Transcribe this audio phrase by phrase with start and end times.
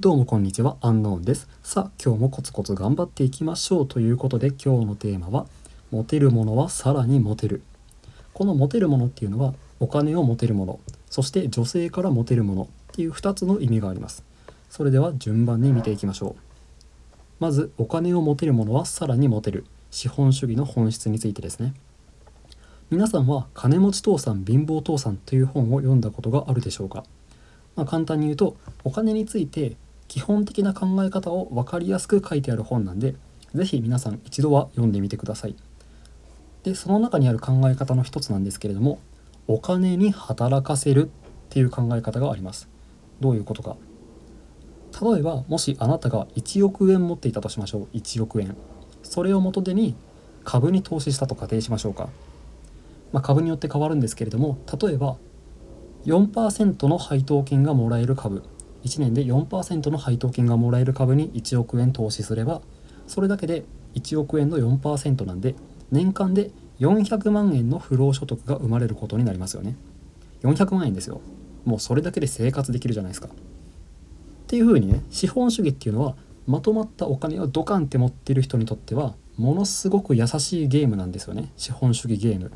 [0.00, 1.48] どうもこんにちは、アンノーンです。
[1.62, 5.46] さあ、今日もコツコツ頑張っていきましょうということで、今日のテーマは、
[5.92, 7.62] モテるものはさらにモテる。
[8.32, 14.24] このモテるものっていうのは、お金をモテるもの、そして女性からモテるものっていう2つの意味があります。
[14.68, 16.42] それでは順番に見ていきましょう。
[17.38, 19.64] まず、お金をモテるものはさらにモテる。
[19.92, 21.72] 資本主義の本質についてですね。
[22.90, 27.04] 皆さんは金持ち父さん貧乏父さんという本を読んだことがあるでしょうか
[27.76, 29.76] まあ、簡単に言うとお金について
[30.14, 33.16] 基本的な考え方を分かりやすく書いてある本なんで
[33.52, 35.56] 是非皆さん一度は読んでみてください。
[36.62, 39.00] でその中にある考え方の一つなんですけれども
[39.48, 41.10] お金に働かせるっ
[41.50, 42.68] ていう考え方があります。
[43.18, 43.74] どういうことか。
[45.02, 47.96] 例えばもしあなたが1億円持っていたとしましょう。
[47.96, 48.56] 1億円。
[49.02, 49.96] それを元手に
[50.44, 52.08] 株に投資したと仮定しましょうか、
[53.10, 55.16] まあ、株によって変わるんですけれども例えば
[56.04, 58.44] 4%の配当金がもらえる株。
[58.84, 62.60] 1年で4%の配当金がもらえる株に1億円投資すれば
[63.06, 63.64] それだけで
[63.94, 65.54] 1億円の4%なんで
[65.90, 66.50] 年間で
[66.80, 69.76] 400万円の不労所得が生まれることになりますよね。
[70.42, 71.20] 400万円ですよ。
[71.64, 73.28] もうそれだけで生活できるじゃないですか。
[73.28, 73.30] っ
[74.48, 81.50] ていう風にね資本主義っていうのはまとまったお金をドカンって持ってる人にとってはものすごく優しいゲームなんですよね。
[81.56, 82.50] 資本主義ゲーム、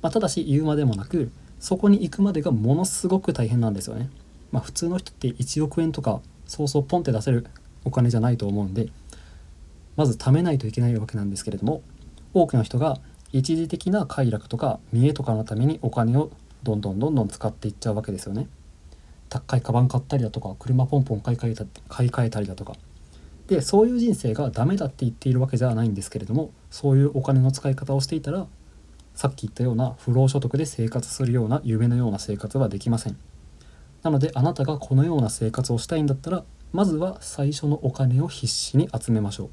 [0.00, 1.30] まあ、ただし言うまでもなく
[1.60, 4.10] そこに行くまでがものすごく大変なんですよね。
[4.52, 7.46] まあ、普通の人って1億円とかそうそうポンって出せる
[7.84, 8.88] お金じゃないと思うんで
[9.96, 11.82] まず貯めないといけないわけなんですけれども
[12.34, 12.98] 多くの人が
[13.32, 16.30] 一時的な快楽とか見栄とかのためにお金を
[16.62, 18.46] どんどんどんどん使っていっちゃうわけですよね。
[19.28, 22.74] 高いカバン買ったりだとか車ポンポン買い替えた買い替えたりだとか
[23.46, 28.46] でそういう人生がダメだって言っているわけじゃないんですけれどもそういうお金の使い方をしていたら
[29.14, 33.16] さっき言ったような不労所得で生活するような夢のような生活はできません
[34.02, 39.50] なのであなたがこのような生活をしたいんだったらまずは最初のお金を必死に集めましょう。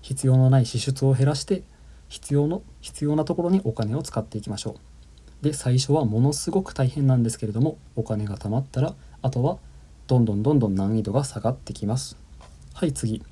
[0.00, 1.62] 必要のない支出を減らして
[2.08, 4.76] 必要の必要なところにお金を使っていきましょ
[5.42, 5.44] う。
[5.44, 9.58] で最初はものすごく大変なんですけれどもお金が貯まったらあとは
[10.06, 12.16] どんどんどんどん難易度が下がってきます。
[12.74, 13.22] はい次。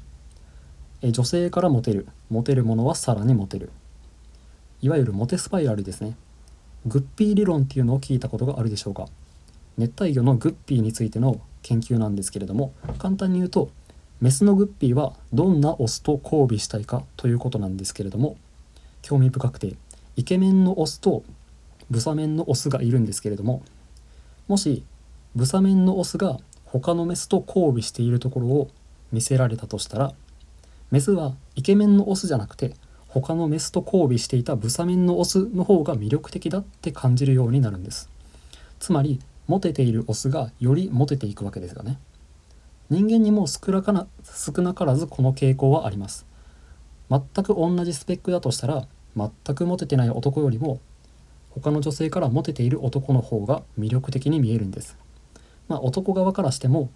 [1.03, 2.07] え女性からモテる。
[2.29, 3.71] モテるものはさらにモテる。
[4.83, 6.17] いわゆるモテスパイラルですね。
[6.87, 9.07] グッピー理論っていうのを聞いたことがあるでしょうか。
[9.79, 13.71] 熱帯魚のグッピーについての研究なんですけれども簡単に言うと
[14.21, 18.37] メスのグッピーはどんなオスと交尾したいかということなんですけれども
[19.03, 19.75] 興味深くて
[20.17, 21.23] イケメンのオスと
[21.91, 23.63] ブサメンのオスがいるんですけれども
[24.49, 24.85] もし
[25.35, 28.71] ブサメンのオスが他のメスと交尾しているところを
[29.13, 30.13] 見せられたとしたら
[30.91, 32.75] メスはイケメンのオスじゃなくて
[33.09, 38.09] 他のメスと交尾していたブサメンのオスの方が魅力的だって感じるようになるんです。
[38.79, 41.99] つまりモテているオスがよりモテていくわけですよね。
[42.89, 46.25] 人間にも少なかな少なからずこの傾向はあります。
[47.11, 50.79] 全く同じスペックだとしたら全くモテてない男よりも
[51.51, 54.97] 他の女性からモテている男の方が魅力的に見えるんです。
[55.67, 56.89] まあ男側からしても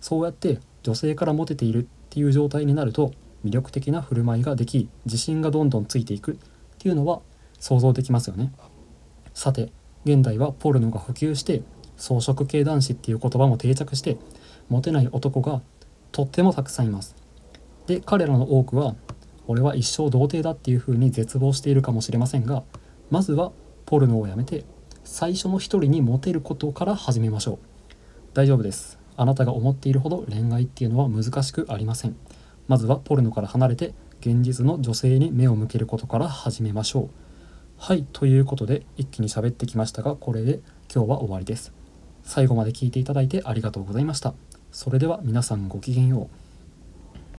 [0.00, 3.12] そうやって女性からモテているっていう状態になると
[3.44, 6.36] 魅力的な振る舞いができ自信がどんどんついていくっ
[6.78, 7.20] ていうのは
[7.60, 8.50] 想像できますよね。
[9.34, 9.70] さて
[10.06, 11.60] 現代はポルノが普及して
[11.98, 14.16] 草食系男子っていう言葉も定着して
[14.68, 15.60] モテない男が
[16.12, 17.16] とってもたくさんいます。
[17.86, 18.94] で彼らの多くは
[19.46, 22.62] 俺は一生童貞だっていうふうに絶望しているかもしれませんが
[23.10, 23.52] まずは
[23.86, 24.64] ポルノをやめて
[25.04, 27.58] 最初の一人にモテることから始めましょう。
[28.34, 28.98] 大丈夫です。
[29.16, 32.16] あなたが思っているほど恋愛っていうのは難しくありません。
[32.68, 37.08] まずはポルノから離れて現実の女性に目を向けることから始めましょう。
[37.78, 40.60] はいということで一気に喋ってきましたがこれで
[40.92, 41.77] 今日は終わりです。
[42.28, 44.34] 最後まで聞いていただいてありがとうございました。
[44.70, 46.47] それでは皆さんごきげんよう。